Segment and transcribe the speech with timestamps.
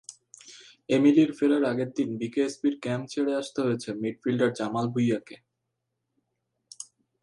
[0.89, 5.35] এমিলির ফেরার আগের দিন বিকেএসপির ক্যাম্প ছেড়ে আসতে হয়েছে মিডফিল্ডার জামাল ভূঁইয়াকে।